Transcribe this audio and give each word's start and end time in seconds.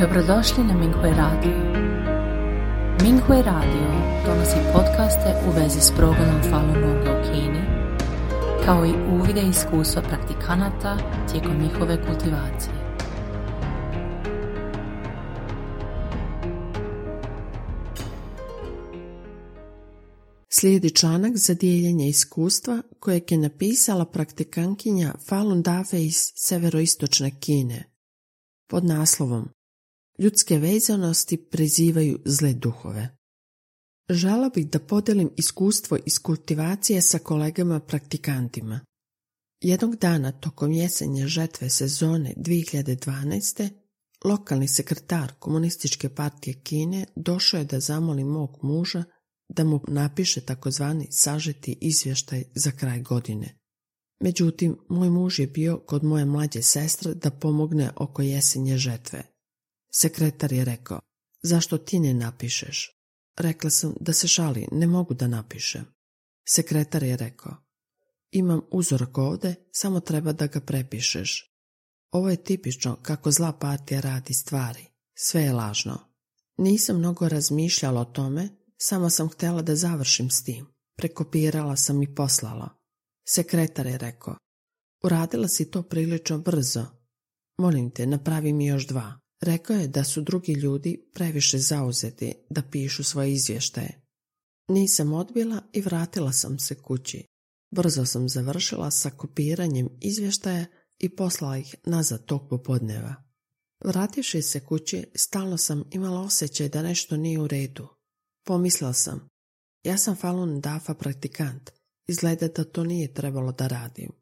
Dobrodošli 0.00 0.64
na 0.64 0.74
Minghui 0.74 1.10
Radio. 1.10 1.56
Minghui 3.02 3.42
Radio 3.42 3.88
donosi 4.26 4.56
podcaste 4.72 5.34
u 5.48 5.60
vezi 5.60 5.80
s 5.80 5.90
progledom 5.96 6.42
Falun 6.50 6.74
Gonga 6.74 7.10
u 7.10 7.22
Kini, 7.24 7.62
kao 8.64 8.86
i 8.86 8.92
uvide 9.12 9.42
iskustva 9.42 10.02
praktikanata 10.02 10.98
tijekom 11.32 11.62
njihove 11.62 12.06
kultivacije. 12.06 12.74
Slijedi 20.48 20.90
članak 20.90 21.36
za 21.36 21.54
dijeljenje 21.54 22.08
iskustva 22.08 22.82
kojeg 23.00 23.32
je 23.32 23.38
napisala 23.38 24.04
praktikankinja 24.04 25.14
Falun 25.28 25.62
Dafe 25.62 26.04
iz 26.04 26.32
severoistočne 26.34 27.30
Kine 27.40 27.84
pod 28.68 28.84
naslovom 28.84 29.59
Ljudske 30.20 30.58
vezanosti 30.58 31.36
prizivaju 31.36 32.18
zle 32.24 32.54
duhove. 32.54 33.08
Žala 34.10 34.48
bih 34.48 34.70
da 34.70 34.78
podelim 34.78 35.30
iskustvo 35.36 35.98
iz 36.06 36.18
kultivacije 36.18 37.02
sa 37.02 37.18
kolegama 37.18 37.80
praktikantima. 37.80 38.80
Jednog 39.60 39.96
dana 39.96 40.32
tokom 40.32 40.72
jesenje 40.72 41.26
žetve 41.26 41.70
sezone 41.70 42.34
2012. 42.36 43.68
lokalni 44.24 44.68
sekretar 44.68 45.32
Komunističke 45.38 46.08
partije 46.08 46.60
Kine 46.62 47.06
došao 47.16 47.58
je 47.58 47.64
da 47.64 47.80
zamoli 47.80 48.24
mog 48.24 48.58
muža 48.62 49.04
da 49.48 49.64
mu 49.64 49.80
napiše 49.88 50.40
takozvani 50.40 51.06
sažeti 51.10 51.78
izvještaj 51.80 52.44
za 52.54 52.70
kraj 52.70 53.02
godine. 53.02 53.58
Međutim, 54.22 54.76
moj 54.88 55.10
muž 55.10 55.38
je 55.38 55.46
bio 55.46 55.78
kod 55.86 56.04
moje 56.04 56.24
mlađe 56.24 56.62
sestre 56.62 57.14
da 57.14 57.30
pomogne 57.30 57.90
oko 57.96 58.22
jesenje 58.22 58.76
žetve. 58.76 59.29
Sekretar 59.90 60.52
je 60.52 60.64
rekao, 60.64 61.00
zašto 61.42 61.78
ti 61.78 62.00
ne 62.00 62.14
napišeš? 62.14 62.90
Rekla 63.38 63.70
sam 63.70 63.94
da 64.00 64.12
se 64.12 64.28
šali, 64.28 64.68
ne 64.72 64.86
mogu 64.86 65.14
da 65.14 65.26
napišem. 65.26 65.84
Sekretar 66.48 67.02
je 67.02 67.16
rekao, 67.16 67.56
imam 68.30 68.60
uzorak 68.70 69.18
ovde, 69.18 69.54
samo 69.72 70.00
treba 70.00 70.32
da 70.32 70.46
ga 70.46 70.60
prepišeš. 70.60 71.50
Ovo 72.10 72.30
je 72.30 72.44
tipično 72.44 72.96
kako 73.02 73.30
zla 73.30 73.52
partija 73.52 74.00
radi 74.00 74.34
stvari. 74.34 74.86
Sve 75.14 75.42
je 75.42 75.52
lažno. 75.52 75.98
Nisam 76.58 76.98
mnogo 76.98 77.28
razmišljala 77.28 78.00
o 78.00 78.04
tome, 78.04 78.48
samo 78.76 79.10
sam 79.10 79.28
htjela 79.28 79.62
da 79.62 79.76
završim 79.76 80.30
s 80.30 80.44
tim. 80.44 80.66
Prekopirala 80.96 81.76
sam 81.76 82.02
i 82.02 82.14
poslala. 82.14 82.68
Sekretar 83.28 83.86
je 83.86 83.98
rekao, 83.98 84.36
uradila 85.04 85.48
si 85.48 85.70
to 85.70 85.82
prilično 85.82 86.38
brzo. 86.38 86.86
Molim 87.58 87.90
te, 87.90 88.06
napravi 88.06 88.52
mi 88.52 88.66
još 88.66 88.86
dva. 88.86 89.20
Rekao 89.40 89.76
je 89.76 89.88
da 89.88 90.04
su 90.04 90.20
drugi 90.20 90.52
ljudi 90.52 91.10
previše 91.14 91.58
zauzeti 91.58 92.34
da 92.50 92.62
pišu 92.62 93.04
svoje 93.04 93.32
izvještaje. 93.32 94.00
Nisam 94.68 95.12
odbila 95.12 95.62
i 95.72 95.80
vratila 95.80 96.32
sam 96.32 96.58
se 96.58 96.74
kući. 96.74 97.24
Brzo 97.70 98.06
sam 98.06 98.28
završila 98.28 98.90
sa 98.90 99.10
kopiranjem 99.10 99.88
izvještaja 100.00 100.66
i 100.98 101.16
poslala 101.16 101.56
ih 101.56 101.74
nazad 101.84 102.24
tog 102.24 102.48
popodneva. 102.48 103.14
Vrativši 103.84 104.42
se 104.42 104.60
kući, 104.60 105.04
stalno 105.14 105.56
sam 105.56 105.84
imala 105.90 106.20
osjećaj 106.20 106.68
da 106.68 106.82
nešto 106.82 107.16
nije 107.16 107.40
u 107.40 107.48
redu. 107.48 107.88
Pomislila 108.44 108.92
sam, 108.92 109.28
ja 109.82 109.98
sam 109.98 110.16
Falun 110.16 110.60
Dafa 110.60 110.94
praktikant, 110.94 111.70
izgleda 112.06 112.48
da 112.48 112.64
to 112.64 112.84
nije 112.84 113.14
trebalo 113.14 113.52
da 113.52 113.66
radim. 113.66 114.12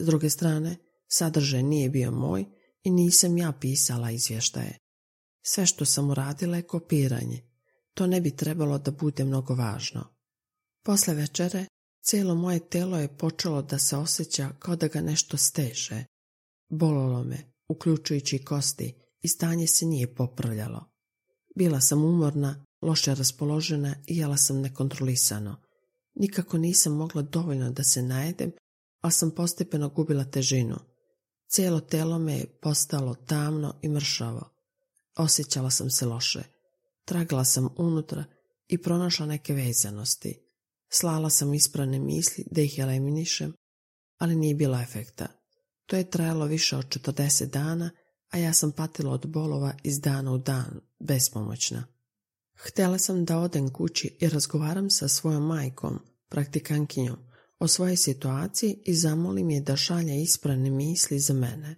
S 0.00 0.06
druge 0.06 0.30
strane, 0.30 0.76
sadržaj 1.08 1.62
nije 1.62 1.90
bio 1.90 2.10
moj 2.10 2.44
i 2.84 2.90
nisam 2.90 3.38
ja 3.38 3.52
pisala 3.60 4.10
izvještaje. 4.10 4.78
Sve 5.42 5.66
što 5.66 5.84
sam 5.84 6.10
uradila 6.10 6.56
je 6.56 6.62
kopiranje. 6.62 7.42
To 7.94 8.06
ne 8.06 8.20
bi 8.20 8.36
trebalo 8.36 8.78
da 8.78 8.90
bude 8.90 9.24
mnogo 9.24 9.54
važno. 9.54 10.04
Posle 10.84 11.14
večere, 11.14 11.66
cijelo 12.02 12.34
moje 12.34 12.68
telo 12.68 12.98
je 12.98 13.16
počelo 13.16 13.62
da 13.62 13.78
se 13.78 13.96
osjeća 13.96 14.50
kao 14.58 14.76
da 14.76 14.88
ga 14.88 15.00
nešto 15.00 15.36
steže. 15.36 16.04
Bolilo 16.68 17.24
me, 17.24 17.52
uključujući 17.68 18.44
kosti, 18.44 18.94
i 19.20 19.28
stanje 19.28 19.66
se 19.66 19.86
nije 19.86 20.14
popravljalo. 20.14 20.92
Bila 21.56 21.80
sam 21.80 22.04
umorna, 22.04 22.64
loše 22.82 23.14
raspoložena 23.14 23.94
i 24.06 24.16
jela 24.16 24.36
sam 24.36 24.60
nekontrolisano. 24.60 25.62
Nikako 26.14 26.58
nisam 26.58 26.92
mogla 26.92 27.22
dovoljno 27.22 27.70
da 27.70 27.84
se 27.84 28.02
najedem, 28.02 28.52
ali 29.00 29.12
sam 29.12 29.30
postepeno 29.30 29.88
gubila 29.88 30.24
težinu. 30.24 30.76
Cijelo 31.54 31.80
telo 31.80 32.18
me 32.18 32.32
je 32.32 32.58
postalo 32.60 33.14
tamno 33.14 33.74
i 33.82 33.88
mršavo. 33.88 34.50
Osjećala 35.16 35.70
sam 35.70 35.90
se 35.90 36.06
loše. 36.06 36.42
Tragala 37.04 37.44
sam 37.44 37.68
unutra 37.76 38.24
i 38.68 38.82
pronašla 38.82 39.26
neke 39.26 39.54
vezanosti. 39.54 40.40
Slala 40.88 41.30
sam 41.30 41.54
isprane 41.54 41.98
misli 41.98 42.44
da 42.50 42.60
ih 42.60 42.78
eliminišem, 42.78 43.54
ali 44.18 44.36
nije 44.36 44.54
bilo 44.54 44.80
efekta. 44.80 45.26
To 45.86 45.96
je 45.96 46.10
trajalo 46.10 46.46
više 46.46 46.76
od 46.76 46.86
40 46.86 47.46
dana, 47.46 47.90
a 48.30 48.38
ja 48.38 48.52
sam 48.52 48.72
patila 48.72 49.12
od 49.12 49.26
bolova 49.26 49.72
iz 49.82 50.00
dana 50.00 50.32
u 50.32 50.38
dan, 50.38 50.80
bespomoćna. 50.98 51.84
Htjela 52.54 52.98
sam 52.98 53.24
da 53.24 53.38
odem 53.38 53.72
kući 53.72 54.16
i 54.20 54.28
razgovaram 54.28 54.90
sa 54.90 55.08
svojom 55.08 55.46
majkom, 55.46 55.98
praktikankinjom, 56.28 57.31
o 57.62 57.68
svojoj 57.68 57.96
situaciji 57.96 58.76
i 58.84 58.94
zamolim 58.94 59.50
je 59.50 59.60
da 59.60 59.76
šalje 59.76 60.22
isprane 60.22 60.70
misli 60.70 61.18
za 61.18 61.34
mene. 61.34 61.76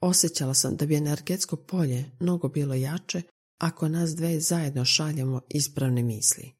Osjećala 0.00 0.54
sam 0.54 0.76
da 0.76 0.86
bi 0.86 0.96
energetsko 0.96 1.56
polje 1.56 2.04
mnogo 2.20 2.48
bilo 2.48 2.74
jače 2.74 3.22
ako 3.58 3.88
nas 3.88 4.10
dve 4.10 4.40
zajedno 4.40 4.84
šaljemo 4.84 5.40
ispravne 5.48 6.02
misli. 6.02 6.52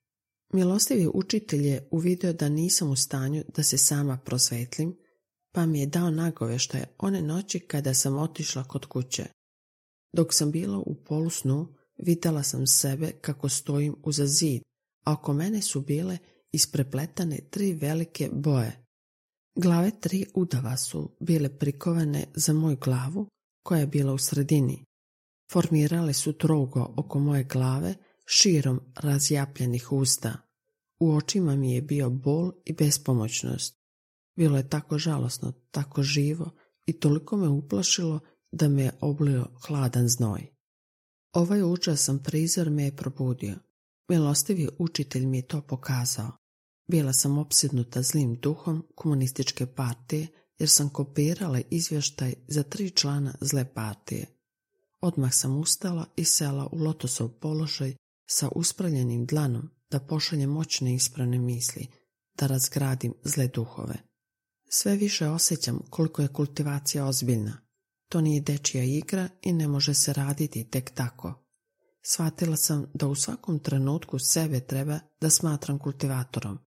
Milostivi 0.52 1.08
učitelj 1.14 1.66
je 1.66 1.88
uvidio 1.90 2.32
da 2.32 2.48
nisam 2.48 2.90
u 2.90 2.96
stanju 2.96 3.44
da 3.56 3.62
se 3.62 3.78
sama 3.78 4.16
prosvetlim, 4.16 4.96
pa 5.52 5.66
mi 5.66 5.80
je 5.80 5.86
dao 5.86 6.10
nagoveštaje 6.10 6.86
one 6.98 7.22
noći 7.22 7.60
kada 7.60 7.94
sam 7.94 8.18
otišla 8.18 8.64
kod 8.64 8.86
kuće. 8.86 9.26
Dok 10.12 10.34
sam 10.34 10.50
bila 10.50 10.78
u 10.78 10.94
polusnu, 10.94 11.74
vidjela 11.98 12.42
sam 12.42 12.66
sebe 12.66 13.10
kako 13.20 13.48
stojim 13.48 13.96
uza 14.04 14.26
zid, 14.26 14.62
a 15.04 15.12
oko 15.12 15.32
mene 15.32 15.62
su 15.62 15.80
bile 15.80 16.18
isprepletane 16.56 17.38
tri 17.50 17.72
velike 17.72 18.30
boje. 18.32 18.72
Glave 19.54 19.90
tri 20.00 20.26
udava 20.34 20.76
su 20.76 21.16
bile 21.20 21.58
prikovane 21.58 22.24
za 22.34 22.52
moju 22.52 22.76
glavu, 22.76 23.28
koja 23.62 23.80
je 23.80 23.86
bila 23.86 24.12
u 24.12 24.18
sredini. 24.18 24.84
Formirale 25.52 26.12
su 26.12 26.32
trogo 26.32 26.94
oko 26.96 27.18
moje 27.18 27.44
glave, 27.44 27.94
širom 28.26 28.80
razjapljenih 28.94 29.92
usta. 29.92 30.36
U 31.00 31.14
očima 31.16 31.56
mi 31.56 31.74
je 31.74 31.82
bio 31.82 32.10
bol 32.10 32.52
i 32.64 32.72
bespomoćnost. 32.72 33.74
Bilo 34.36 34.56
je 34.56 34.68
tako 34.68 34.98
žalosno, 34.98 35.52
tako 35.70 36.02
živo 36.02 36.50
i 36.86 36.92
toliko 36.92 37.36
me 37.36 37.48
uplašilo 37.48 38.20
da 38.52 38.68
me 38.68 38.82
je 38.82 38.92
oblio 39.00 39.46
hladan 39.66 40.08
znoj. 40.08 40.46
Ovaj 41.32 41.62
užasan 41.62 42.18
prizor 42.18 42.70
me 42.70 42.84
je 42.84 42.96
probudio. 42.96 43.56
Milostivi 44.08 44.68
učitelj 44.78 45.26
mi 45.26 45.38
je 45.38 45.46
to 45.46 45.60
pokazao. 45.62 46.32
Bila 46.86 47.12
sam 47.12 47.38
opsjednuta 47.38 48.02
zlim 48.02 48.34
duhom 48.40 48.86
komunističke 48.94 49.66
partije 49.66 50.26
jer 50.58 50.68
sam 50.68 50.88
kopirala 50.88 51.60
izvještaj 51.70 52.34
za 52.48 52.62
tri 52.62 52.90
člana 52.90 53.34
zle 53.40 53.74
partije. 53.74 54.26
Odmah 55.00 55.34
sam 55.34 55.56
ustala 55.56 56.06
i 56.16 56.24
sela 56.24 56.68
u 56.72 56.76
lotosov 56.78 57.28
položaj 57.28 57.94
sa 58.26 58.48
uspravljenim 58.54 59.26
dlanom 59.26 59.70
da 59.90 60.00
pošaljem 60.00 60.50
moćne 60.50 60.94
ispravne 60.94 61.38
misli, 61.38 61.86
da 62.38 62.46
razgradim 62.46 63.14
zle 63.24 63.48
duhove. 63.48 63.96
Sve 64.68 64.96
više 64.96 65.28
osjećam 65.28 65.80
koliko 65.90 66.22
je 66.22 66.28
kultivacija 66.28 67.06
ozbiljna. 67.06 67.58
To 68.08 68.20
nije 68.20 68.40
dečija 68.40 68.84
igra 68.84 69.28
i 69.42 69.52
ne 69.52 69.68
može 69.68 69.94
se 69.94 70.12
raditi 70.12 70.70
tek 70.70 70.90
tako. 70.90 71.34
Shvatila 72.02 72.56
sam 72.56 72.86
da 72.94 73.06
u 73.06 73.14
svakom 73.14 73.58
trenutku 73.58 74.18
sebe 74.18 74.60
treba 74.60 74.98
da 75.20 75.30
smatram 75.30 75.78
kultivatorom. 75.78 76.58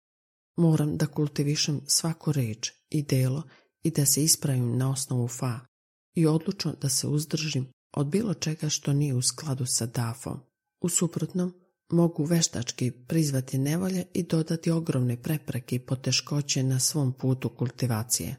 Moram 0.59 0.97
da 0.97 1.07
kultivišem 1.07 1.81
svaku 1.87 2.31
reč 2.31 2.71
i 2.89 3.03
delo 3.03 3.43
i 3.83 3.91
da 3.91 4.05
se 4.05 4.23
ispravim 4.23 4.77
na 4.77 4.91
osnovu 4.91 5.27
fa 5.27 5.59
i 6.15 6.25
odlučno 6.25 6.73
da 6.81 6.89
se 6.89 7.07
uzdržim 7.07 7.67
od 7.93 8.07
bilo 8.07 8.33
čega 8.33 8.69
što 8.69 8.93
nije 8.93 9.15
u 9.15 9.21
skladu 9.21 9.65
sa 9.65 9.85
dafom. 9.85 10.39
U 10.81 10.89
suprotnom, 10.89 11.53
mogu 11.89 12.23
veštački 12.23 12.91
prizvati 12.91 13.57
nevolje 13.57 14.05
i 14.13 14.23
dodati 14.23 14.71
ogromne 14.71 15.21
prepreke 15.21 15.75
i 15.75 15.85
poteškoće 15.85 16.63
na 16.63 16.79
svom 16.79 17.13
putu 17.13 17.49
kultivacije. 17.49 18.35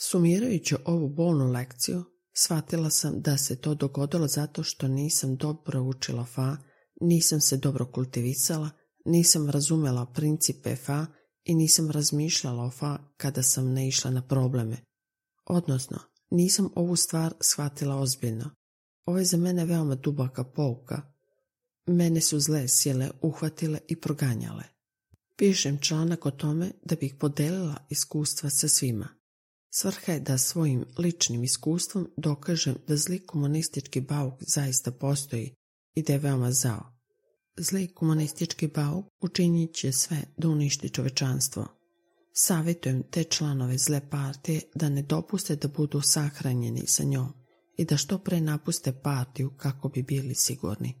Sumirajući 0.00 0.76
ovu 0.84 1.08
bolnu 1.08 1.52
lekciju, 1.52 2.04
shvatila 2.36 2.90
sam 2.90 3.20
da 3.20 3.36
se 3.36 3.56
to 3.56 3.74
dogodilo 3.74 4.28
zato 4.28 4.62
što 4.62 4.88
nisam 4.88 5.36
dobro 5.36 5.82
učila 5.82 6.24
fa, 6.24 6.56
nisam 7.00 7.40
se 7.40 7.56
dobro 7.56 7.86
kultivisala, 7.86 8.70
nisam 9.04 9.50
razumela 9.50 10.12
principe 10.14 10.76
fa 10.76 11.06
i 11.44 11.54
nisam 11.54 11.90
razmišljala 11.90 12.64
o 12.64 12.70
fa 12.70 12.98
kada 13.16 13.42
sam 13.42 13.72
ne 13.72 13.88
išla 13.88 14.10
na 14.10 14.22
probleme. 14.22 14.76
Odnosno, 15.46 15.98
nisam 16.30 16.68
ovu 16.74 16.96
stvar 16.96 17.34
shvatila 17.40 17.96
ozbiljno. 17.96 18.50
Ovo 19.06 19.18
je 19.18 19.24
za 19.24 19.36
mene 19.36 19.64
veoma 19.64 19.94
dubaka 19.94 20.44
pouka. 20.44 21.02
Mene 21.86 22.20
su 22.20 22.40
zle 22.40 22.68
sile 22.68 23.10
uhvatile 23.22 23.78
i 23.88 24.00
proganjale. 24.00 24.64
Pišem 25.36 25.78
članak 25.78 26.26
o 26.26 26.30
tome 26.30 26.70
da 26.84 26.96
bih 26.96 27.14
podelila 27.20 27.76
iskustva 27.90 28.50
sa 28.50 28.68
svima. 28.68 29.08
Svrha 29.70 30.12
je 30.12 30.20
da 30.20 30.38
svojim 30.38 30.84
ličnim 30.98 31.44
iskustvom 31.44 32.10
dokažem 32.16 32.76
da 32.88 32.96
zli 32.96 33.26
komunistički 33.26 34.00
bauk 34.00 34.34
zaista 34.40 34.90
postoji 34.90 35.54
i 35.94 36.02
da 36.02 36.12
je 36.12 36.18
veoma 36.18 36.52
zao. 36.52 36.91
Zli 37.56 37.88
komunistički 37.94 38.66
bauk 38.66 39.06
učinit 39.20 39.74
će 39.74 39.92
sve 39.92 40.16
da 40.36 40.48
uništi 40.48 40.88
čovečanstvo. 40.88 41.66
Savjetujem 42.32 43.02
te 43.10 43.24
članove 43.24 43.78
zle 43.78 44.00
partije 44.10 44.60
da 44.74 44.88
ne 44.88 45.02
dopuste 45.02 45.56
da 45.56 45.68
budu 45.68 46.00
sahranjeni 46.00 46.86
sa 46.86 47.04
njom 47.04 47.32
i 47.76 47.84
da 47.84 47.96
što 47.96 48.18
pre 48.18 48.40
napuste 48.40 48.92
partiju 48.92 49.50
kako 49.56 49.88
bi 49.88 50.02
bili 50.02 50.34
sigurni. 50.34 50.94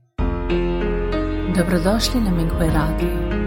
Dobrodošli 1.56 2.20
na 2.20 2.30
Minghui 2.30 2.68
Radio. 2.68 3.42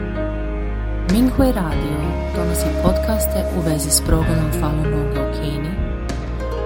Minghui 1.11 1.51
Radio 1.51 1.97
donosi 2.35 2.65
podcaste 2.83 3.43
u 3.57 3.69
vezi 3.69 3.89
s 3.89 4.01
progledom 4.05 4.51
Falun 4.59 4.83
Gonga 4.83 5.29
u 5.29 5.33
Kini, 5.33 5.71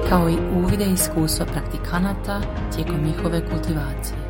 kao 0.09 0.29
i 0.29 0.63
uvide 0.63 0.85
iskustva 0.93 1.45
praktikanata 1.45 2.41
tijekom 2.75 3.03
njihove 3.05 3.49
kultivacije. 3.49 4.28